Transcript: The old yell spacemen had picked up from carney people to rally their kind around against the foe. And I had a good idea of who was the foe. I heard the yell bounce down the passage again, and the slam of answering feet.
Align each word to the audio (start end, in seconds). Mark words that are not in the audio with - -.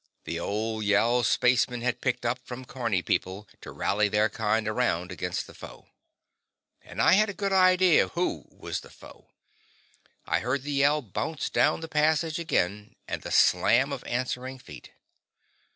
The 0.23 0.39
old 0.39 0.83
yell 0.83 1.21
spacemen 1.23 1.81
had 1.81 2.01
picked 2.01 2.25
up 2.25 2.39
from 2.39 2.65
carney 2.65 3.03
people 3.03 3.47
to 3.61 3.71
rally 3.71 4.07
their 4.09 4.29
kind 4.29 4.67
around 4.67 5.11
against 5.11 5.45
the 5.45 5.53
foe. 5.53 5.89
And 6.81 6.99
I 6.99 7.13
had 7.13 7.29
a 7.29 7.35
good 7.35 7.53
idea 7.53 8.05
of 8.05 8.13
who 8.13 8.47
was 8.49 8.79
the 8.79 8.89
foe. 8.89 9.27
I 10.25 10.39
heard 10.39 10.63
the 10.63 10.71
yell 10.71 11.03
bounce 11.03 11.51
down 11.51 11.81
the 11.81 11.87
passage 11.87 12.39
again, 12.39 12.95
and 13.07 13.21
the 13.21 13.29
slam 13.29 13.93
of 13.93 14.03
answering 14.05 14.57
feet. 14.57 14.89